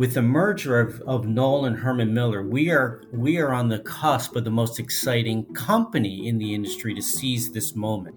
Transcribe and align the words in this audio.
with 0.00 0.14
the 0.14 0.22
merger 0.22 0.80
of, 0.80 0.98
of 1.02 1.26
Knoll 1.26 1.66
and 1.66 1.76
Herman 1.76 2.14
Miller, 2.14 2.42
we 2.42 2.70
are 2.70 3.02
we 3.12 3.36
are 3.36 3.52
on 3.52 3.68
the 3.68 3.80
cusp 3.80 4.34
of 4.34 4.44
the 4.44 4.50
most 4.50 4.78
exciting 4.78 5.44
company 5.52 6.26
in 6.26 6.38
the 6.38 6.54
industry 6.54 6.94
to 6.94 7.02
seize 7.02 7.52
this 7.52 7.76
moment. 7.76 8.16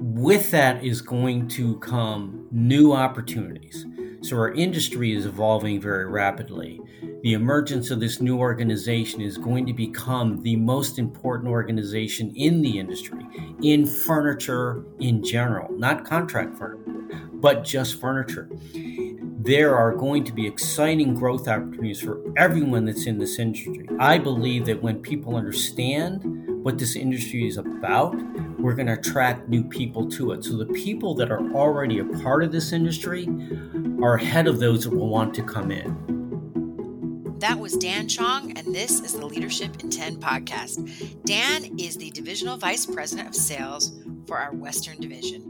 With 0.00 0.50
that 0.50 0.82
is 0.82 1.00
going 1.00 1.46
to 1.50 1.78
come 1.78 2.48
new 2.50 2.92
opportunities. 2.92 3.86
So 4.22 4.36
our 4.36 4.52
industry 4.52 5.12
is 5.12 5.24
evolving 5.24 5.80
very 5.80 6.06
rapidly. 6.06 6.80
The 7.22 7.34
emergence 7.34 7.92
of 7.92 8.00
this 8.00 8.20
new 8.20 8.38
organization 8.38 9.20
is 9.20 9.38
going 9.38 9.64
to 9.66 9.72
become 9.72 10.42
the 10.42 10.56
most 10.56 10.98
important 10.98 11.48
organization 11.50 12.34
in 12.34 12.62
the 12.62 12.80
industry, 12.80 13.24
in 13.62 13.86
furniture 13.86 14.84
in 14.98 15.22
general, 15.22 15.72
not 15.78 16.04
contract 16.04 16.58
furniture, 16.58 16.82
but 17.34 17.62
just 17.62 18.00
furniture 18.00 18.48
there 19.44 19.74
are 19.76 19.92
going 19.92 20.22
to 20.22 20.32
be 20.32 20.46
exciting 20.46 21.14
growth 21.14 21.48
opportunities 21.48 22.00
for 22.00 22.22
everyone 22.36 22.84
that's 22.84 23.06
in 23.06 23.18
this 23.18 23.40
industry. 23.40 23.88
I 23.98 24.16
believe 24.16 24.66
that 24.66 24.80
when 24.80 25.02
people 25.02 25.34
understand 25.34 26.22
what 26.62 26.78
this 26.78 26.94
industry 26.94 27.48
is 27.48 27.56
about, 27.56 28.14
we're 28.60 28.74
going 28.74 28.86
to 28.86 28.92
attract 28.92 29.48
new 29.48 29.64
people 29.64 30.08
to 30.10 30.30
it. 30.30 30.44
So 30.44 30.56
the 30.56 30.66
people 30.66 31.16
that 31.16 31.32
are 31.32 31.40
already 31.54 31.98
a 31.98 32.04
part 32.04 32.44
of 32.44 32.52
this 32.52 32.72
industry 32.72 33.28
are 34.00 34.14
ahead 34.14 34.46
of 34.46 34.60
those 34.60 34.84
that 34.84 34.90
will 34.90 35.08
want 35.08 35.34
to 35.34 35.42
come 35.42 35.72
in. 35.72 37.36
That 37.40 37.58
was 37.58 37.76
Dan 37.76 38.06
Chong, 38.06 38.56
and 38.56 38.72
this 38.72 39.00
is 39.00 39.14
the 39.14 39.26
Leadership 39.26 39.82
in 39.82 39.90
10 39.90 40.18
podcast. 40.18 41.24
Dan 41.24 41.76
is 41.80 41.96
the 41.96 42.12
Divisional 42.12 42.56
Vice 42.56 42.86
President 42.86 43.28
of 43.28 43.34
Sales 43.34 43.92
for 44.28 44.38
our 44.38 44.54
Western 44.54 45.00
Division. 45.00 45.48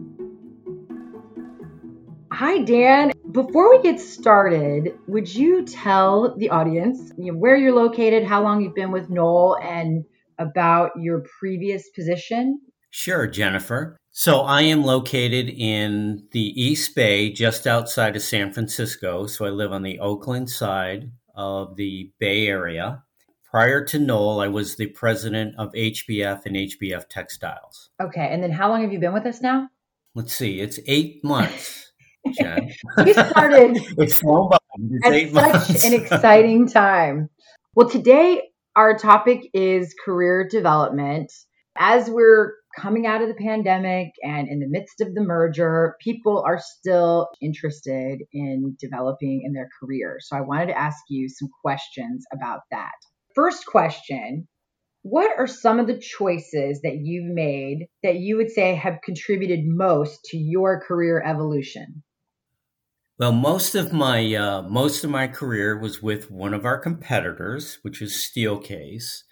Hi, 2.32 2.62
Dan. 2.62 3.12
Before 3.32 3.70
we 3.70 3.82
get 3.82 3.98
started, 3.98 4.98
would 5.06 5.34
you 5.34 5.64
tell 5.64 6.36
the 6.36 6.50
audience 6.50 7.12
you 7.16 7.32
know, 7.32 7.38
where 7.38 7.56
you're 7.56 7.74
located, 7.74 8.24
how 8.24 8.42
long 8.42 8.60
you've 8.60 8.74
been 8.74 8.92
with 8.92 9.08
Knoll, 9.08 9.56
and 9.62 10.04
about 10.38 10.90
your 11.00 11.24
previous 11.40 11.88
position? 11.88 12.60
Sure, 12.90 13.26
Jennifer. 13.26 13.96
So 14.10 14.40
I 14.40 14.62
am 14.62 14.84
located 14.84 15.48
in 15.48 16.26
the 16.32 16.62
East 16.62 16.94
Bay, 16.94 17.32
just 17.32 17.66
outside 17.66 18.16
of 18.16 18.22
San 18.22 18.52
Francisco. 18.52 19.26
So 19.26 19.46
I 19.46 19.50
live 19.50 19.72
on 19.72 19.82
the 19.82 19.98
Oakland 19.98 20.50
side 20.50 21.10
of 21.34 21.76
the 21.76 22.12
Bay 22.18 22.46
Area. 22.48 23.02
Prior 23.50 23.82
to 23.86 23.98
Knoll, 23.98 24.40
I 24.40 24.48
was 24.48 24.76
the 24.76 24.88
president 24.88 25.54
of 25.56 25.72
HBF 25.72 26.44
and 26.44 26.56
HBF 26.56 27.08
Textiles. 27.08 27.88
Okay. 27.98 28.28
And 28.30 28.42
then 28.42 28.52
how 28.52 28.68
long 28.68 28.82
have 28.82 28.92
you 28.92 28.98
been 28.98 29.14
with 29.14 29.24
us 29.24 29.40
now? 29.40 29.70
Let's 30.14 30.34
see, 30.34 30.60
it's 30.60 30.78
eight 30.86 31.24
months. 31.24 31.91
Jen. 32.30 32.72
we 33.04 33.12
started 33.12 33.78
it's 33.98 34.18
flown 34.18 34.50
by. 34.50 34.58
It's 34.78 35.36
at 35.36 35.62
such 35.62 35.84
an 35.84 36.00
exciting 36.00 36.68
time. 36.68 37.28
Well, 37.74 37.88
today 37.88 38.42
our 38.76 38.96
topic 38.96 39.48
is 39.52 39.94
career 40.04 40.48
development. 40.48 41.32
As 41.76 42.08
we're 42.08 42.54
coming 42.78 43.06
out 43.06 43.22
of 43.22 43.28
the 43.28 43.34
pandemic 43.34 44.12
and 44.22 44.48
in 44.48 44.60
the 44.60 44.68
midst 44.68 45.00
of 45.00 45.14
the 45.14 45.22
merger, 45.22 45.96
people 46.00 46.42
are 46.46 46.58
still 46.58 47.28
interested 47.40 48.20
in 48.32 48.76
developing 48.80 49.42
in 49.44 49.52
their 49.52 49.68
career. 49.80 50.18
So 50.20 50.36
I 50.36 50.40
wanted 50.42 50.66
to 50.66 50.78
ask 50.78 50.98
you 51.08 51.28
some 51.28 51.48
questions 51.62 52.24
about 52.32 52.60
that. 52.70 52.92
First 53.34 53.66
question 53.66 54.48
What 55.02 55.30
are 55.38 55.46
some 55.46 55.80
of 55.80 55.86
the 55.86 55.98
choices 55.98 56.80
that 56.82 56.98
you've 57.02 57.34
made 57.34 57.88
that 58.02 58.16
you 58.16 58.36
would 58.36 58.50
say 58.50 58.74
have 58.74 59.00
contributed 59.04 59.60
most 59.66 60.20
to 60.26 60.38
your 60.38 60.80
career 60.80 61.22
evolution? 61.22 62.02
Well, 63.22 63.30
most 63.30 63.76
of 63.76 63.92
my 63.92 64.34
uh, 64.34 64.62
most 64.62 65.04
of 65.04 65.10
my 65.10 65.28
career 65.28 65.78
was 65.78 66.02
with 66.02 66.28
one 66.28 66.52
of 66.52 66.64
our 66.64 66.76
competitors, 66.76 67.78
which 67.82 68.02
is 68.02 68.14
Steelcase. 68.14 69.22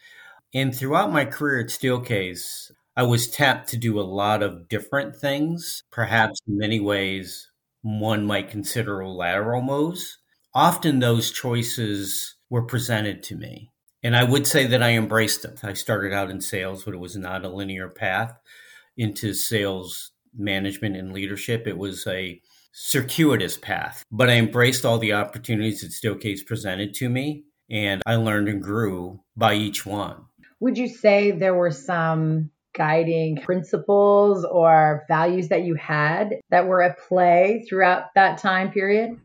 And 0.55 0.73
throughout 0.73 1.11
my 1.11 1.25
career 1.25 1.59
at 1.59 1.71
Steelcase, 1.71 2.71
I 2.97 3.03
was 3.03 3.29
tapped 3.29 3.69
to 3.71 3.77
do 3.77 3.99
a 3.99 4.03
lot 4.03 4.45
of 4.45 4.69
different 4.69 5.17
things. 5.17 5.83
Perhaps 5.91 6.39
in 6.47 6.57
many 6.57 6.79
ways, 6.79 7.51
one 7.83 8.27
might 8.27 8.49
consider 8.49 9.05
lateral 9.05 9.61
moves. 9.61 10.19
Often 10.55 11.01
those 11.01 11.33
choices 11.33 12.37
were 12.49 12.63
presented 12.63 13.25
to 13.25 13.35
me. 13.35 13.73
And 14.05 14.15
I 14.15 14.23
would 14.23 14.47
say 14.47 14.69
that 14.69 14.85
I 14.85 14.91
embraced 14.91 15.43
them. 15.43 15.57
I 15.65 15.73
started 15.73 16.13
out 16.13 16.31
in 16.31 16.41
sales, 16.41 16.85
but 16.85 16.95
it 16.95 17.01
was 17.01 17.17
not 17.17 17.45
a 17.45 17.49
linear 17.49 17.89
path 17.89 18.39
into 18.97 19.35
sales 19.35 20.13
management 20.33 20.95
and 20.95 21.13
leadership. 21.13 21.67
It 21.67 21.77
was 21.77 22.07
a 22.07 22.41
circuitous 22.73 23.57
path, 23.57 24.05
but 24.11 24.31
I 24.31 24.35
embraced 24.35 24.85
all 24.85 24.99
the 24.99 25.13
opportunities 25.13 25.81
that 25.81 25.93
Steelcase 25.93 26.45
presented 26.45 26.95
to 26.95 27.09
me, 27.09 27.45
and 27.71 28.03
I 28.07 28.17
learned 28.17 28.49
and 28.49 28.63
grew 28.63 29.21
by 29.37 29.55
each 29.55 29.85
one. 29.87 30.25
Would 30.61 30.77
you 30.77 30.89
say 30.89 31.31
there 31.31 31.55
were 31.55 31.71
some 31.71 32.51
guiding 32.77 33.37
principles 33.37 34.45
or 34.45 35.05
values 35.09 35.49
that 35.49 35.65
you 35.65 35.75
had 35.75 36.35
that 36.51 36.67
were 36.67 36.83
at 36.83 36.99
play 36.99 37.65
throughout 37.69 38.15
that 38.15 38.39
time 38.39 38.71
period? 38.71 39.19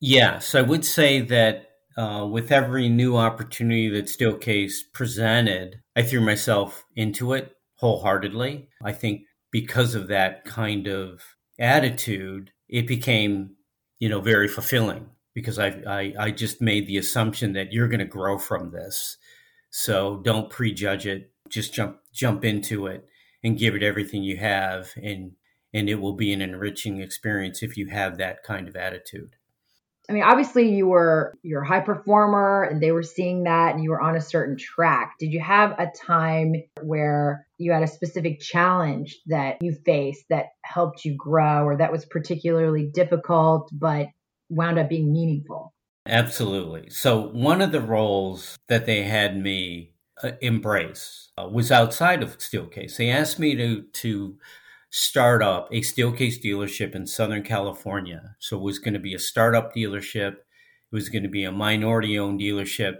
Yes, 0.00 0.54
I 0.54 0.62
would 0.62 0.84
say 0.84 1.20
that 1.20 1.66
uh, 1.96 2.26
with 2.30 2.52
every 2.52 2.88
new 2.88 3.16
opportunity 3.16 3.88
that 3.90 4.06
Steelcase 4.06 4.76
presented, 4.94 5.80
I 5.96 6.02
threw 6.02 6.20
myself 6.20 6.84
into 6.96 7.32
it 7.32 7.52
wholeheartedly. 7.74 8.68
I 8.82 8.92
think 8.92 9.22
because 9.50 9.94
of 9.94 10.08
that 10.08 10.44
kind 10.44 10.86
of 10.86 11.22
attitude, 11.58 12.52
it 12.70 12.86
became, 12.86 13.56
you 13.98 14.08
know, 14.08 14.20
very 14.20 14.48
fulfilling 14.48 15.10
because 15.34 15.58
I, 15.58 15.68
I, 15.86 16.14
I 16.18 16.30
just 16.30 16.60
made 16.62 16.86
the 16.86 16.96
assumption 16.96 17.52
that 17.54 17.72
you're 17.72 17.88
going 17.88 18.00
to 18.00 18.06
grow 18.06 18.38
from 18.38 18.70
this. 18.70 19.16
So 19.70 20.20
don't 20.24 20.50
prejudge 20.50 21.06
it. 21.06 21.30
Just 21.48 21.74
jump 21.74 21.98
jump 22.12 22.44
into 22.44 22.86
it 22.86 23.06
and 23.42 23.58
give 23.58 23.74
it 23.74 23.82
everything 23.82 24.22
you 24.22 24.36
have, 24.36 24.92
and 24.96 25.32
and 25.72 25.88
it 25.88 25.96
will 25.96 26.14
be 26.14 26.32
an 26.32 26.40
enriching 26.40 27.00
experience 27.00 27.62
if 27.62 27.76
you 27.76 27.86
have 27.88 28.18
that 28.18 28.42
kind 28.44 28.68
of 28.68 28.76
attitude. 28.76 29.36
I 30.10 30.12
mean, 30.12 30.24
obviously 30.24 30.74
you 30.74 30.88
were 30.88 31.38
you're 31.42 31.62
a 31.62 31.66
high 31.66 31.80
performer 31.80 32.64
and 32.64 32.82
they 32.82 32.90
were 32.90 33.04
seeing 33.04 33.44
that 33.44 33.74
and 33.74 33.84
you 33.84 33.90
were 33.90 34.00
on 34.00 34.16
a 34.16 34.20
certain 34.20 34.56
track. 34.56 35.14
Did 35.20 35.32
you 35.32 35.38
have 35.38 35.70
a 35.78 35.86
time 36.04 36.56
where 36.82 37.46
you 37.58 37.70
had 37.70 37.84
a 37.84 37.86
specific 37.86 38.40
challenge 38.40 39.20
that 39.26 39.58
you 39.62 39.72
faced 39.86 40.24
that 40.28 40.46
helped 40.62 41.04
you 41.04 41.14
grow 41.16 41.62
or 41.62 41.76
that 41.76 41.92
was 41.92 42.04
particularly 42.06 42.90
difficult 42.92 43.70
but 43.72 44.08
wound 44.48 44.80
up 44.80 44.88
being 44.88 45.12
meaningful? 45.12 45.72
Absolutely. 46.06 46.90
So 46.90 47.28
one 47.28 47.62
of 47.62 47.70
the 47.70 47.80
roles 47.80 48.58
that 48.66 48.86
they 48.86 49.04
had 49.04 49.40
me 49.40 49.92
uh, 50.24 50.32
embrace 50.40 51.28
uh, 51.38 51.46
was 51.48 51.70
outside 51.70 52.24
of 52.24 52.38
Steelcase. 52.38 52.96
They 52.96 53.10
asked 53.10 53.38
me 53.38 53.54
to 53.54 53.82
to 53.82 54.38
start 54.90 55.42
up 55.42 55.68
a 55.70 55.80
Steelcase 55.80 56.42
dealership 56.42 56.94
in 56.94 57.06
Southern 57.06 57.42
California. 57.42 58.36
So 58.40 58.56
it 58.56 58.62
was 58.62 58.78
going 58.78 58.94
to 58.94 59.00
be 59.00 59.14
a 59.14 59.18
startup 59.18 59.74
dealership. 59.74 60.32
It 60.32 60.92
was 60.92 61.08
going 61.08 61.22
to 61.22 61.28
be 61.28 61.44
a 61.44 61.52
minority 61.52 62.18
owned 62.18 62.40
dealership. 62.40 62.98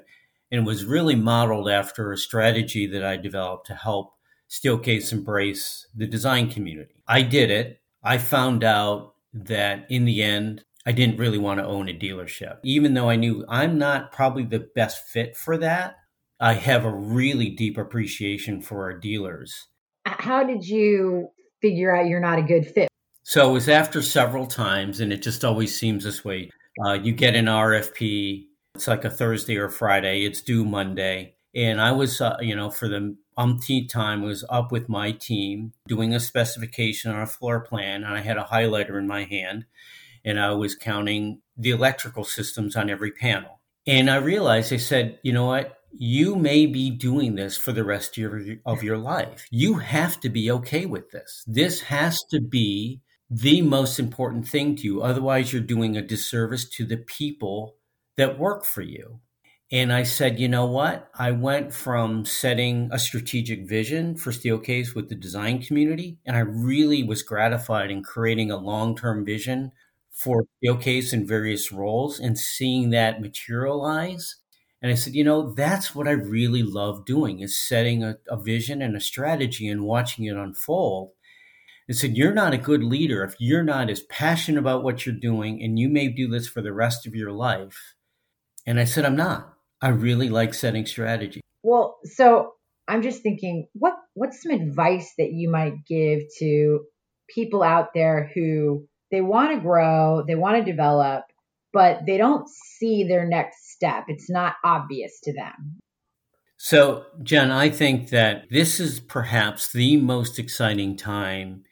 And 0.53 0.61
it 0.61 0.65
was 0.65 0.84
really 0.84 1.17
modeled 1.17 1.69
after 1.69 2.12
a 2.12 2.17
strategy 2.17 2.87
that 2.87 3.05
I 3.05 3.17
developed 3.17 3.67
to 3.67 3.75
help 3.75 4.15
Steelcase 4.49 5.12
embrace 5.12 5.87
the 5.95 6.06
design 6.06 6.50
community. 6.50 7.03
I 7.06 7.23
did 7.23 7.50
it. 7.50 7.81
I 8.03 8.19
found 8.19 8.65
out 8.65 9.15
that 9.33 9.87
in 9.91 10.05
the 10.05 10.23
end, 10.23 10.65
I 10.87 10.93
didn't 10.93 11.19
really 11.19 11.39
want 11.39 11.59
to 11.59 11.67
own 11.67 11.89
a 11.89 11.93
dealership. 11.93 12.59
Even 12.62 12.95
though 12.95 13.11
I 13.11 13.17
knew 13.17 13.45
I'm 13.49 13.79
not 13.79 14.12
probably 14.12 14.45
the 14.45 14.67
best 14.75 15.06
fit 15.09 15.37
for 15.37 15.59
that, 15.59 15.97
I 16.41 16.55
have 16.55 16.84
a 16.84 16.95
really 16.95 17.50
deep 17.50 17.77
appreciation 17.77 18.62
for 18.62 18.83
our 18.84 18.99
dealers. 18.99 19.67
How 20.06 20.43
did 20.43 20.67
you 20.67 21.31
figure 21.60 21.94
out 21.94 22.06
you're 22.06 22.21
not 22.21 22.38
a 22.38 22.43
good 22.43 22.66
fit. 22.66 22.88
So 23.22 23.50
it 23.50 23.53
was 23.53 23.69
after 23.69 24.03
several 24.03 24.47
times, 24.47 25.00
and 25.00 25.12
it 25.12 25.22
just 25.22 25.44
always 25.44 25.78
seems 25.78 26.04
this 26.04 26.25
way. 26.25 26.50
Uh, 26.84 26.94
you 26.94 27.12
get 27.12 27.34
an 27.34 27.47
RFP, 27.47 28.47
it's 28.75 28.88
like 28.88 29.05
a 29.05 29.11
Thursday 29.11 29.56
or 29.56 29.69
Friday, 29.69 30.25
it's 30.25 30.40
due 30.40 30.64
Monday. 30.64 31.35
And 31.55 31.81
I 31.81 31.93
was, 31.93 32.20
uh, 32.20 32.37
you 32.40 32.55
know, 32.55 32.70
for 32.70 32.88
the 32.88 33.17
umpteenth 33.37 33.90
time, 33.90 34.23
was 34.23 34.44
up 34.49 34.73
with 34.73 34.88
my 34.88 35.12
team 35.12 35.73
doing 35.87 36.14
a 36.14 36.20
specification 36.20 37.11
on 37.11 37.23
a 37.23 37.26
floor 37.26 37.61
plan, 37.61 38.05
and 38.05 38.14
I 38.14 38.20
had 38.20 38.37
a 38.37 38.44
highlighter 38.44 38.99
in 38.99 39.06
my 39.06 39.25
hand, 39.25 39.67
and 40.25 40.38
I 40.38 40.52
was 40.52 40.75
counting 40.75 41.43
the 41.56 41.70
electrical 41.70 42.25
systems 42.25 42.76
on 42.76 42.88
every 42.88 43.11
panel. 43.11 43.61
And 43.87 44.11
I 44.11 44.17
realized, 44.17 44.73
I 44.73 44.76
said, 44.76 45.19
you 45.23 45.32
know 45.32 45.46
what? 45.46 45.80
You 45.92 46.37
may 46.37 46.66
be 46.66 46.90
doing 46.90 47.34
this 47.34 47.56
for 47.56 47.72
the 47.72 47.84
rest 47.84 48.16
of 48.16 48.19
your, 48.19 48.56
of 48.64 48.82
your 48.82 48.98
life. 48.98 49.46
You 49.50 49.75
have 49.75 50.20
to 50.20 50.28
be 50.28 50.50
okay 50.50 50.87
with 50.87 51.10
this. 51.10 51.44
This 51.46 51.82
has 51.82 52.22
to 52.31 52.40
be 52.40 53.00
the 53.28 53.62
most 53.62 53.98
important 53.98 54.48
thing 54.48 54.76
to 54.76 54.82
you. 54.84 55.02
Otherwise, 55.02 55.52
you're 55.52 55.62
doing 55.62 55.96
a 55.96 56.02
disservice 56.02 56.69
to 56.70 56.84
the 56.84 56.96
people 56.96 57.76
that 58.16 58.38
work 58.38 58.64
for 58.64 58.82
you. 58.82 59.20
And 59.72 59.92
I 59.92 60.02
said, 60.02 60.40
you 60.40 60.48
know 60.48 60.66
what? 60.66 61.08
I 61.16 61.31
went 61.31 61.72
from 61.72 62.25
setting 62.25 62.88
a 62.92 62.98
strategic 62.98 63.69
vision 63.69 64.16
for 64.16 64.32
Steelcase 64.32 64.96
with 64.96 65.08
the 65.08 65.14
design 65.14 65.62
community, 65.62 66.19
and 66.26 66.37
I 66.37 66.40
really 66.40 67.04
was 67.04 67.22
gratified 67.22 67.90
in 67.90 68.02
creating 68.02 68.50
a 68.50 68.56
long 68.56 68.96
term 68.96 69.25
vision 69.25 69.70
for 70.10 70.44
Steelcase 70.62 71.12
in 71.12 71.25
various 71.25 71.70
roles 71.70 72.19
and 72.19 72.37
seeing 72.37 72.90
that 72.90 73.20
materialize. 73.20 74.39
And 74.82 74.91
I 74.91 74.94
said, 74.94 75.15
you 75.15 75.25
know, 75.25 75.53
that's 75.53 75.94
what 75.94 76.09
I 76.09 76.12
really 76.12 76.62
love 76.62 77.05
doing 77.05 77.41
is 77.41 77.59
setting 77.59 78.03
a, 78.03 78.17
a 78.29 78.41
vision 78.41 78.81
and 78.81 78.97
a 78.97 79.00
strategy 79.00 79.69
and 79.69 79.85
watching 79.85 80.25
it 80.25 80.37
unfold. 80.37 81.11
And 81.87 81.97
said, 81.97 82.17
you're 82.17 82.32
not 82.32 82.55
a 82.55 82.59
good 82.59 82.85
leader 82.85 83.25
if 83.25 83.35
you're 83.41 83.65
not 83.65 83.91
as 83.91 84.03
passionate 84.03 84.61
about 84.61 84.85
what 84.85 85.05
you're 85.05 85.15
doing 85.15 85.62
and 85.62 85.79
you 85.79 85.88
may 85.88 86.09
do 86.09 86.29
this 86.29 86.49
for 86.49 86.62
the 86.62 86.73
rest 86.73 87.06
of 87.06 87.15
your 87.15 87.32
life. 87.32 87.94
And 88.65 88.79
I 88.79 88.85
said, 88.85 89.05
I'm 89.05 89.17
not. 89.17 89.53
I 89.82 89.88
really 89.88 90.29
like 90.29 90.55
setting 90.55 90.87
strategy. 90.87 91.41
Well, 91.62 91.99
so 92.05 92.53
I'm 92.87 93.03
just 93.03 93.23
thinking, 93.23 93.67
what 93.73 93.94
what's 94.15 94.43
some 94.43 94.53
advice 94.53 95.12
that 95.19 95.33
you 95.33 95.50
might 95.50 95.85
give 95.87 96.23
to 96.38 96.81
people 97.29 97.62
out 97.62 97.88
there 97.94 98.31
who 98.35 98.87
they 99.11 99.21
want 99.21 99.55
to 99.55 99.61
grow, 99.61 100.25
they 100.26 100.35
want 100.35 100.59
to 100.59 100.71
develop, 100.71 101.25
but 101.73 102.00
they 102.06 102.17
don't 102.17 102.49
see 102.49 103.05
their 103.05 103.26
next 103.26 103.69
step. 103.81 104.05
It's 104.09 104.29
not 104.29 104.56
obvious 104.65 105.21
to 105.21 105.32
them. 105.32 105.81
So, 106.59 107.06
Jen, 107.23 107.50
I 107.50 107.71
think 107.71 108.11
that 108.11 108.44
this 108.50 108.81
is 108.81 109.00
perhaps 109.00 109.73
the 109.73 109.97
most 109.97 110.38
exciting 110.38 110.97
time 110.97 111.65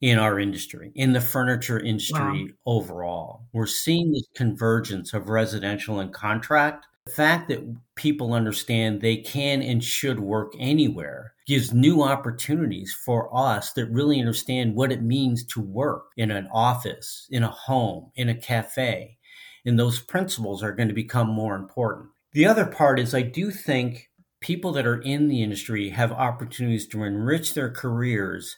in 0.00 0.18
our 0.18 0.40
industry, 0.40 0.90
in 0.96 1.12
the 1.12 1.20
furniture 1.20 1.78
industry 1.78 2.20
wow. 2.20 2.46
overall. 2.66 3.46
We're 3.52 3.66
seeing 3.66 4.10
this 4.10 4.26
convergence 4.34 5.14
of 5.14 5.28
residential 5.28 6.00
and 6.00 6.12
contract. 6.12 6.86
The 7.06 7.12
fact 7.12 7.48
that 7.48 7.76
people 7.94 8.34
understand 8.34 9.00
they 9.00 9.18
can 9.18 9.62
and 9.62 9.82
should 9.82 10.18
work 10.18 10.54
anywhere 10.58 11.34
gives 11.46 11.72
new 11.72 12.02
opportunities 12.02 12.92
for 12.92 13.30
us 13.36 13.72
that 13.74 13.86
really 13.86 14.18
understand 14.18 14.74
what 14.74 14.90
it 14.90 15.02
means 15.02 15.44
to 15.46 15.60
work 15.60 16.06
in 16.16 16.32
an 16.32 16.48
office, 16.52 17.28
in 17.30 17.44
a 17.44 17.48
home, 17.48 18.10
in 18.16 18.28
a 18.28 18.34
cafe. 18.34 19.18
And 19.64 19.78
those 19.78 20.00
principles 20.00 20.62
are 20.62 20.72
going 20.72 20.88
to 20.88 20.94
become 20.94 21.28
more 21.28 21.54
important. 21.54 22.10
The 22.32 22.46
other 22.46 22.66
part 22.66 22.98
is 22.98 23.14
I 23.14 23.22
do 23.22 23.50
think 23.50 24.10
people 24.40 24.72
that 24.72 24.86
are 24.86 25.00
in 25.00 25.28
the 25.28 25.42
industry 25.42 25.90
have 25.90 26.10
opportunities 26.12 26.86
to 26.88 27.04
enrich 27.04 27.54
their 27.54 27.70
careers 27.70 28.56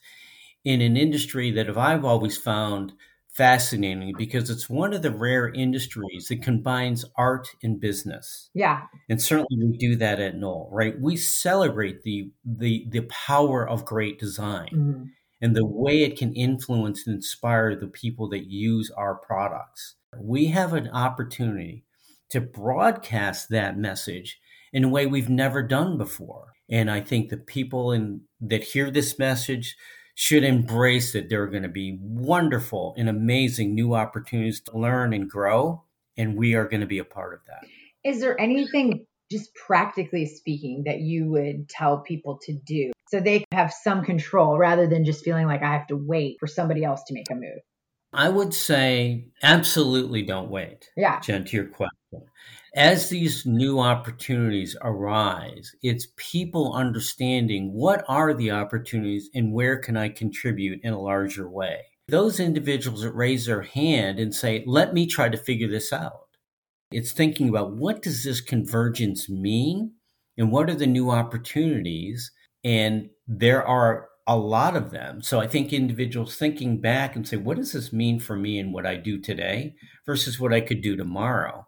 in 0.64 0.80
an 0.80 0.96
industry 0.96 1.50
that 1.50 1.76
I've 1.76 2.04
always 2.04 2.38
found 2.38 2.94
fascinating 3.34 4.14
because 4.16 4.48
it's 4.48 4.70
one 4.70 4.94
of 4.94 5.02
the 5.02 5.10
rare 5.10 5.48
industries 5.48 6.28
that 6.28 6.40
combines 6.40 7.04
art 7.18 7.48
and 7.62 7.80
business. 7.80 8.48
Yeah. 8.54 8.82
And 9.08 9.20
certainly 9.20 9.48
we 9.58 9.76
do 9.76 9.96
that 9.96 10.20
at 10.20 10.36
Knoll, 10.36 10.70
right? 10.72 10.98
We 10.98 11.16
celebrate 11.16 12.04
the 12.04 12.30
the 12.44 12.86
the 12.88 13.02
power 13.02 13.68
of 13.68 13.84
great 13.84 14.20
design 14.20 14.68
mm-hmm. 14.72 15.04
And 15.44 15.54
the 15.54 15.66
way 15.66 16.02
it 16.02 16.16
can 16.16 16.32
influence 16.32 17.06
and 17.06 17.16
inspire 17.16 17.76
the 17.76 17.86
people 17.86 18.30
that 18.30 18.50
use 18.50 18.90
our 18.96 19.14
products. 19.14 19.96
We 20.18 20.46
have 20.46 20.72
an 20.72 20.88
opportunity 20.88 21.84
to 22.30 22.40
broadcast 22.40 23.50
that 23.50 23.76
message 23.76 24.40
in 24.72 24.84
a 24.84 24.88
way 24.88 25.04
we've 25.04 25.28
never 25.28 25.62
done 25.62 25.98
before. 25.98 26.54
And 26.70 26.90
I 26.90 27.02
think 27.02 27.28
the 27.28 27.36
people 27.36 27.92
in 27.92 28.22
that 28.40 28.62
hear 28.62 28.90
this 28.90 29.18
message 29.18 29.76
should 30.14 30.44
embrace 30.44 31.12
that 31.12 31.28
there 31.28 31.42
are 31.42 31.48
going 31.48 31.62
to 31.62 31.68
be 31.68 31.98
wonderful 32.00 32.94
and 32.96 33.10
amazing 33.10 33.74
new 33.74 33.94
opportunities 33.94 34.62
to 34.62 34.78
learn 34.78 35.12
and 35.12 35.28
grow. 35.28 35.84
And 36.16 36.38
we 36.38 36.54
are 36.54 36.66
going 36.66 36.80
to 36.80 36.86
be 36.86 37.00
a 37.00 37.04
part 37.04 37.34
of 37.34 37.40
that. 37.48 37.68
Is 38.02 38.18
there 38.22 38.40
anything, 38.40 39.04
just 39.30 39.54
practically 39.54 40.26
speaking, 40.26 40.84
that 40.86 41.00
you 41.00 41.30
would 41.30 41.68
tell 41.68 41.98
people 42.00 42.38
to 42.42 42.52
do 42.52 42.92
so 43.08 43.20
they 43.20 43.44
have 43.52 43.72
some 43.72 44.04
control 44.04 44.58
rather 44.58 44.86
than 44.86 45.04
just 45.04 45.24
feeling 45.24 45.46
like 45.46 45.62
I 45.62 45.72
have 45.72 45.86
to 45.88 45.96
wait 45.96 46.38
for 46.40 46.46
somebody 46.46 46.84
else 46.84 47.02
to 47.04 47.14
make 47.14 47.30
a 47.30 47.34
move? 47.34 47.60
I 48.12 48.28
would 48.28 48.54
say 48.54 49.28
absolutely 49.42 50.22
don't 50.22 50.50
wait. 50.50 50.88
Yeah. 50.96 51.20
Jen, 51.20 51.44
to 51.44 51.56
your 51.56 51.66
question 51.66 51.90
as 52.74 53.08
these 53.08 53.46
new 53.46 53.78
opportunities 53.78 54.76
arise, 54.82 55.72
it's 55.82 56.08
people 56.16 56.74
understanding 56.74 57.72
what 57.72 58.04
are 58.08 58.34
the 58.34 58.50
opportunities 58.50 59.30
and 59.32 59.52
where 59.52 59.78
can 59.78 59.96
I 59.96 60.08
contribute 60.08 60.80
in 60.82 60.92
a 60.92 61.00
larger 61.00 61.48
way. 61.48 61.82
Those 62.08 62.40
individuals 62.40 63.02
that 63.02 63.12
raise 63.12 63.46
their 63.46 63.62
hand 63.62 64.18
and 64.18 64.34
say, 64.34 64.64
let 64.66 64.92
me 64.92 65.06
try 65.06 65.28
to 65.28 65.38
figure 65.38 65.68
this 65.68 65.92
out. 65.92 66.23
It's 66.94 67.10
thinking 67.10 67.48
about 67.48 67.72
what 67.72 68.02
does 68.02 68.22
this 68.22 68.40
convergence 68.40 69.28
mean 69.28 69.94
and 70.38 70.52
what 70.52 70.70
are 70.70 70.76
the 70.76 70.86
new 70.86 71.10
opportunities? 71.10 72.30
And 72.62 73.10
there 73.26 73.66
are 73.66 74.08
a 74.28 74.36
lot 74.36 74.76
of 74.76 74.92
them. 74.92 75.20
So 75.20 75.40
I 75.40 75.48
think 75.48 75.72
individuals 75.72 76.36
thinking 76.36 76.80
back 76.80 77.16
and 77.16 77.26
say, 77.26 77.36
what 77.36 77.56
does 77.56 77.72
this 77.72 77.92
mean 77.92 78.20
for 78.20 78.36
me 78.36 78.60
and 78.60 78.72
what 78.72 78.86
I 78.86 78.94
do 78.94 79.20
today 79.20 79.74
versus 80.06 80.38
what 80.38 80.52
I 80.54 80.60
could 80.60 80.82
do 80.82 80.96
tomorrow? 80.96 81.66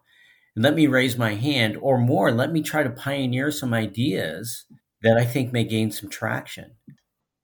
And 0.55 0.63
let 0.63 0.75
me 0.75 0.87
raise 0.87 1.17
my 1.17 1.35
hand, 1.35 1.77
or 1.81 1.97
more, 1.97 2.31
let 2.31 2.53
me 2.53 2.61
try 2.61 2.83
to 2.83 2.89
pioneer 2.89 3.51
some 3.51 3.73
ideas 3.73 4.65
that 5.01 5.17
I 5.17 5.25
think 5.25 5.51
may 5.51 5.65
gain 5.65 5.91
some 5.91 6.09
traction. 6.09 6.71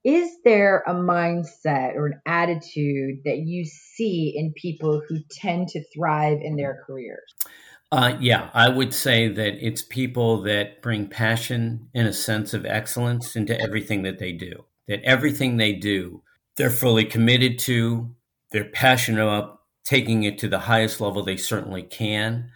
Is 0.05 0.29
there 0.45 0.83
a 0.87 0.93
mindset 0.93 1.95
or 1.95 2.07
an 2.07 2.21
attitude 2.25 3.19
that 3.25 3.39
you 3.45 3.65
see 3.65 4.33
in 4.35 4.53
people 4.55 5.01
who 5.07 5.19
tend 5.31 5.67
to 5.69 5.83
thrive 5.93 6.39
in 6.41 6.55
their 6.55 6.81
careers? 6.87 7.35
Uh, 7.93 8.17
yeah, 8.19 8.49
I 8.55 8.69
would 8.69 8.91
say 8.91 9.27
that 9.27 9.63
it's 9.63 9.83
people 9.83 10.41
that 10.41 10.81
bring 10.81 11.05
passion 11.05 11.89
and 11.93 12.07
a 12.07 12.13
sense 12.13 12.55
of 12.55 12.65
excellence 12.65 13.35
into 13.35 13.59
everything 13.61 14.01
that 14.01 14.17
they 14.17 14.31
do. 14.31 14.65
That 14.87 15.03
everything 15.03 15.57
they 15.57 15.73
do, 15.73 16.23
they're 16.57 16.71
fully 16.71 17.05
committed 17.05 17.59
to, 17.59 18.09
they're 18.49 18.65
passionate 18.65 19.21
about 19.21 19.59
taking 19.85 20.23
it 20.23 20.39
to 20.39 20.47
the 20.47 20.57
highest 20.57 21.01
level 21.01 21.21
they 21.21 21.37
certainly 21.37 21.83
can 21.83 22.49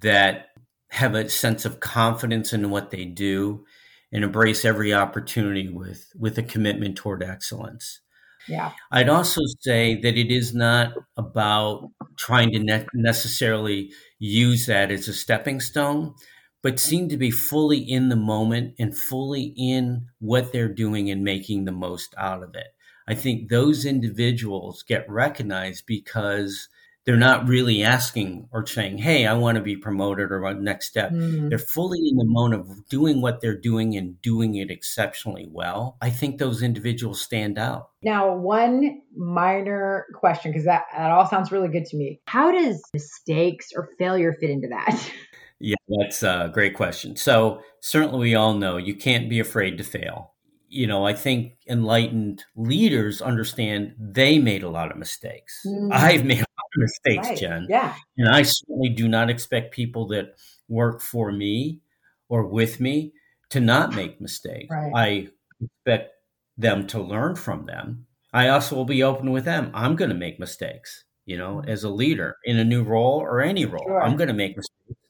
that 0.00 0.48
have 0.90 1.14
a 1.14 1.30
sense 1.30 1.64
of 1.64 1.80
confidence 1.80 2.52
in 2.52 2.68
what 2.68 2.90
they 2.90 3.06
do 3.06 3.64
and 4.12 4.22
embrace 4.22 4.66
every 4.66 4.92
opportunity 4.92 5.70
with 5.70 6.12
with 6.14 6.36
a 6.36 6.42
commitment 6.42 6.96
toward 6.96 7.22
excellence. 7.22 8.00
Yeah. 8.46 8.72
I'd 8.92 9.08
also 9.08 9.40
say 9.60 9.98
that 10.02 10.18
it 10.18 10.30
is 10.30 10.52
not 10.52 10.92
about 11.16 11.90
trying 12.16 12.52
to 12.52 12.58
ne- 12.58 12.86
necessarily 12.94 13.92
use 14.18 14.66
that 14.66 14.90
as 14.90 15.08
a 15.08 15.14
stepping 15.14 15.60
stone, 15.60 16.14
but 16.62 16.80
seem 16.80 17.08
to 17.08 17.16
be 17.16 17.30
fully 17.30 17.78
in 17.78 18.08
the 18.08 18.16
moment 18.16 18.74
and 18.78 18.96
fully 18.96 19.54
in 19.56 20.06
what 20.18 20.52
they're 20.52 20.72
doing 20.72 21.10
and 21.10 21.22
making 21.22 21.64
the 21.64 21.72
most 21.72 22.14
out 22.16 22.42
of 22.42 22.54
it. 22.54 22.68
I 23.06 23.14
think 23.14 23.48
those 23.50 23.84
individuals 23.84 24.82
get 24.82 25.08
recognized 25.08 25.84
because 25.86 26.68
they're 27.04 27.16
not 27.16 27.46
really 27.48 27.82
asking 27.82 28.48
or 28.50 28.66
saying, 28.66 28.98
Hey, 28.98 29.26
I 29.26 29.34
want 29.34 29.56
to 29.56 29.62
be 29.62 29.76
promoted 29.76 30.32
or 30.32 30.40
what 30.40 30.60
next 30.60 30.86
step. 30.86 31.12
Mm. 31.12 31.50
They're 31.50 31.58
fully 31.58 31.98
in 31.98 32.16
the 32.16 32.24
mode 32.24 32.54
of 32.54 32.88
doing 32.88 33.20
what 33.20 33.40
they're 33.40 33.58
doing 33.58 33.96
and 33.96 34.20
doing 34.22 34.54
it 34.54 34.70
exceptionally 34.70 35.46
well. 35.50 35.96
I 36.00 36.10
think 36.10 36.38
those 36.38 36.62
individuals 36.62 37.20
stand 37.20 37.58
out. 37.58 37.90
Now, 38.02 38.34
one 38.34 39.02
minor 39.16 40.06
question, 40.14 40.50
because 40.50 40.64
that, 40.64 40.84
that 40.96 41.10
all 41.10 41.26
sounds 41.26 41.52
really 41.52 41.68
good 41.68 41.84
to 41.86 41.96
me. 41.96 42.20
How 42.26 42.50
does 42.50 42.82
mistakes 42.92 43.68
or 43.74 43.90
failure 43.98 44.34
fit 44.40 44.50
into 44.50 44.68
that? 44.68 45.10
Yeah, 45.60 45.76
that's 45.88 46.22
a 46.24 46.50
great 46.52 46.74
question. 46.74 47.16
So, 47.16 47.62
certainly, 47.80 48.18
we 48.18 48.34
all 48.34 48.54
know 48.54 48.76
you 48.76 48.96
can't 48.96 49.30
be 49.30 49.38
afraid 49.38 49.78
to 49.78 49.84
fail 49.84 50.34
you 50.74 50.88
know, 50.88 51.06
I 51.06 51.12
think 51.14 51.52
enlightened 51.68 52.44
leaders 52.56 53.22
understand 53.22 53.94
they 53.96 54.40
made 54.40 54.64
a 54.64 54.68
lot 54.68 54.90
of 54.90 54.96
mistakes. 54.96 55.60
Mm. 55.64 55.92
I've 55.92 56.24
made 56.24 56.44
mistakes, 56.76 57.28
right. 57.28 57.38
Jen. 57.38 57.66
Yeah. 57.68 57.94
And 58.16 58.28
I 58.28 58.42
certainly 58.42 58.90
do 58.90 59.08
not 59.08 59.30
expect 59.30 59.74
people 59.74 60.06
that 60.08 60.34
work 60.68 61.00
for 61.00 61.32
me 61.32 61.80
or 62.28 62.46
with 62.46 62.80
me 62.80 63.12
to 63.50 63.60
not 63.60 63.94
make 63.94 64.20
mistakes. 64.20 64.68
Right. 64.70 64.92
I 64.94 65.28
expect 65.60 66.14
them 66.56 66.86
to 66.88 67.00
learn 67.00 67.36
from 67.36 67.66
them. 67.66 68.06
I 68.32 68.48
also 68.48 68.74
will 68.74 68.84
be 68.84 69.02
open 69.02 69.30
with 69.30 69.44
them. 69.44 69.70
I'm 69.74 69.96
going 69.96 70.08
to 70.08 70.16
make 70.16 70.40
mistakes, 70.40 71.04
you 71.24 71.38
know, 71.38 71.56
mm-hmm. 71.56 71.70
as 71.70 71.84
a 71.84 71.90
leader 71.90 72.36
in 72.44 72.58
a 72.58 72.64
new 72.64 72.82
role 72.82 73.20
or 73.20 73.40
any 73.40 73.64
role. 73.64 73.84
Sure. 73.86 74.02
I'm 74.02 74.16
going 74.16 74.28
to 74.28 74.34
make 74.34 74.56
mistakes. 74.56 75.00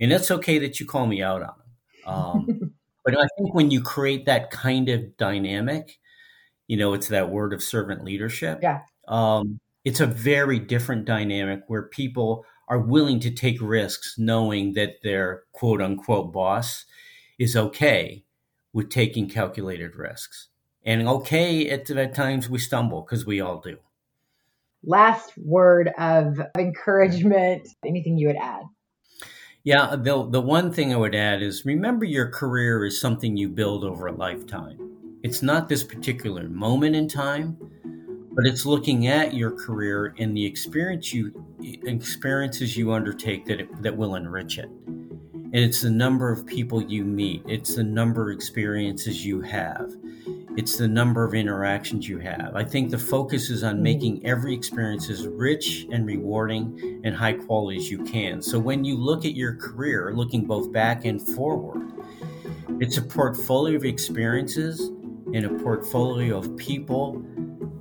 And 0.00 0.12
it's 0.12 0.30
okay 0.30 0.58
that 0.60 0.80
you 0.80 0.86
call 0.86 1.06
me 1.06 1.22
out 1.22 1.42
on 1.42 1.54
them. 1.58 2.14
Um, 2.14 2.74
but 3.04 3.18
I 3.18 3.26
think 3.36 3.54
when 3.54 3.70
you 3.70 3.82
create 3.82 4.26
that 4.26 4.50
kind 4.50 4.88
of 4.88 5.16
dynamic, 5.16 5.98
you 6.68 6.76
know, 6.76 6.94
it's 6.94 7.08
that 7.08 7.30
word 7.30 7.52
of 7.52 7.62
servant 7.62 8.04
leadership. 8.04 8.60
Yeah. 8.62 8.82
Um, 9.08 9.58
it's 9.84 10.00
a 10.00 10.06
very 10.06 10.58
different 10.58 11.04
dynamic 11.04 11.62
where 11.66 11.82
people 11.82 12.44
are 12.68 12.78
willing 12.78 13.18
to 13.20 13.30
take 13.30 13.60
risks 13.60 14.14
knowing 14.18 14.74
that 14.74 15.02
their 15.02 15.44
quote 15.52 15.82
unquote 15.82 16.32
boss 16.32 16.84
is 17.38 17.56
okay 17.56 18.24
with 18.72 18.90
taking 18.90 19.28
calculated 19.28 19.96
risks. 19.96 20.48
And 20.84 21.06
okay, 21.08 21.68
at, 21.68 21.90
at 21.90 22.14
times 22.14 22.48
we 22.48 22.58
stumble 22.58 23.02
because 23.02 23.26
we 23.26 23.40
all 23.40 23.60
do. 23.60 23.78
Last 24.82 25.32
word 25.36 25.90
of 25.98 26.40
encouragement, 26.56 27.68
anything 27.84 28.16
you 28.16 28.28
would 28.28 28.36
add? 28.36 28.62
Yeah, 29.62 29.94
the, 29.96 30.26
the 30.26 30.40
one 30.40 30.72
thing 30.72 30.94
I 30.94 30.96
would 30.96 31.14
add 31.14 31.42
is 31.42 31.66
remember 31.66 32.06
your 32.06 32.28
career 32.28 32.86
is 32.86 32.98
something 32.98 33.36
you 33.36 33.50
build 33.50 33.84
over 33.84 34.06
a 34.06 34.12
lifetime. 34.12 34.78
It's 35.22 35.42
not 35.42 35.68
this 35.68 35.84
particular 35.84 36.48
moment 36.48 36.96
in 36.96 37.08
time, 37.08 37.58
but 38.40 38.46
it's 38.46 38.64
looking 38.64 39.06
at 39.06 39.34
your 39.34 39.50
career 39.50 40.14
and 40.18 40.34
the 40.34 40.46
experience 40.46 41.12
you 41.12 41.44
experiences 41.84 42.74
you 42.74 42.90
undertake 42.90 43.44
that 43.44 43.60
it, 43.60 43.82
that 43.82 43.94
will 43.94 44.14
enrich 44.14 44.56
it. 44.56 44.64
And 44.64 45.56
it's 45.56 45.82
the 45.82 45.90
number 45.90 46.32
of 46.32 46.46
people 46.46 46.80
you 46.80 47.04
meet. 47.04 47.42
It's 47.46 47.74
the 47.74 47.84
number 47.84 48.30
of 48.30 48.34
experiences 48.34 49.26
you 49.26 49.42
have. 49.42 49.94
It's 50.56 50.78
the 50.78 50.88
number 50.88 51.22
of 51.22 51.34
interactions 51.34 52.08
you 52.08 52.16
have. 52.20 52.56
I 52.56 52.64
think 52.64 52.90
the 52.90 52.98
focus 52.98 53.50
is 53.50 53.62
on 53.62 53.74
mm-hmm. 53.74 53.82
making 53.82 54.26
every 54.26 54.54
experience 54.54 55.10
as 55.10 55.26
rich 55.26 55.86
and 55.92 56.06
rewarding 56.06 57.02
and 57.04 57.14
high 57.14 57.34
quality 57.34 57.76
as 57.76 57.90
you 57.90 58.02
can. 58.04 58.40
So 58.40 58.58
when 58.58 58.86
you 58.86 58.96
look 58.96 59.26
at 59.26 59.34
your 59.34 59.54
career, 59.56 60.14
looking 60.14 60.46
both 60.46 60.72
back 60.72 61.04
and 61.04 61.20
forward, 61.20 61.92
it's 62.80 62.96
a 62.96 63.02
portfolio 63.02 63.76
of 63.76 63.84
experiences 63.84 64.80
and 65.34 65.44
a 65.44 65.50
portfolio 65.62 66.38
of 66.38 66.56
people 66.56 67.22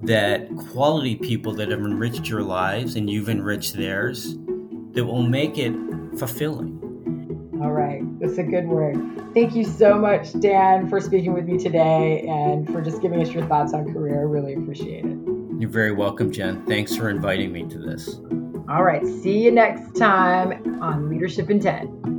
that 0.09 0.49
quality 0.71 1.15
people 1.15 1.53
that 1.53 1.69
have 1.69 1.81
enriched 1.81 2.27
your 2.27 2.41
lives 2.41 2.95
and 2.95 3.07
you've 3.07 3.29
enriched 3.29 3.75
theirs 3.75 4.35
that 4.93 5.05
will 5.05 5.21
make 5.21 5.59
it 5.59 5.71
fulfilling. 6.17 6.79
All 7.61 7.71
right. 7.71 8.01
That's 8.19 8.39
a 8.39 8.43
good 8.43 8.65
word. 8.65 8.97
Thank 9.35 9.53
you 9.53 9.63
so 9.63 9.99
much, 9.99 10.33
Dan, 10.39 10.89
for 10.89 10.99
speaking 10.99 11.31
with 11.31 11.45
me 11.45 11.59
today 11.59 12.25
and 12.27 12.65
for 12.71 12.81
just 12.81 13.03
giving 13.03 13.21
us 13.21 13.29
your 13.29 13.45
thoughts 13.45 13.71
on 13.75 13.93
career. 13.93 14.21
I 14.21 14.23
really 14.23 14.55
appreciate 14.55 15.05
it. 15.05 15.17
You're 15.59 15.69
very 15.69 15.91
welcome, 15.91 16.31
Jen. 16.31 16.65
Thanks 16.65 16.95
for 16.95 17.11
inviting 17.11 17.51
me 17.51 17.67
to 17.67 17.77
this. 17.77 18.15
All 18.67 18.83
right. 18.83 19.05
See 19.05 19.37
you 19.37 19.51
next 19.51 19.95
time 19.95 20.81
on 20.81 21.07
Leadership 21.07 21.51
in 21.51 21.59
10. 21.59 22.18